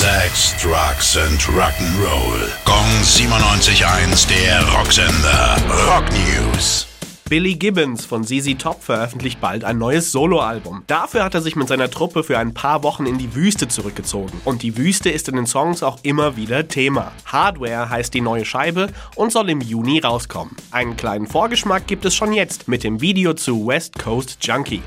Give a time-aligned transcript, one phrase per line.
[0.00, 2.48] Sex, Drugs and Rock'n'Roll.
[2.64, 5.58] Gong 97.1, der Rocksender.
[5.86, 6.86] Rock News.
[7.28, 10.84] Billy Gibbons von ZZ Top veröffentlicht bald ein neues Soloalbum.
[10.86, 14.40] Dafür hat er sich mit seiner Truppe für ein paar Wochen in die Wüste zurückgezogen.
[14.46, 17.12] Und die Wüste ist in den Songs auch immer wieder Thema.
[17.26, 20.56] Hardware heißt die neue Scheibe und soll im Juni rauskommen.
[20.70, 24.80] Einen kleinen Vorgeschmack gibt es schon jetzt mit dem Video zu West Coast Junkie.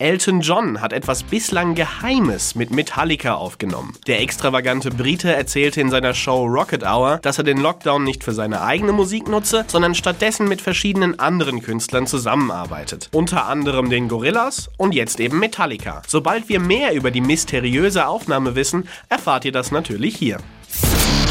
[0.00, 3.92] Elton John hat etwas bislang Geheimes mit Metallica aufgenommen.
[4.06, 8.32] Der extravagante Brite erzählte in seiner Show Rocket Hour, dass er den Lockdown nicht für
[8.32, 13.10] seine eigene Musik nutze, sondern stattdessen mit verschiedenen anderen Künstlern zusammenarbeitet.
[13.12, 16.00] Unter anderem den Gorillas und jetzt eben Metallica.
[16.06, 20.38] Sobald wir mehr über die mysteriöse Aufnahme wissen, erfahrt ihr das natürlich hier.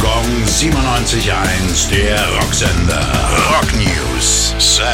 [0.00, 3.06] Gong 97.1, der Rocksender.
[3.50, 4.37] Rock News.